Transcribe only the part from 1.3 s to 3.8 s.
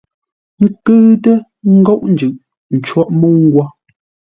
ə ńgóʼo jʉʼ cwóʼ mə́u nghwó.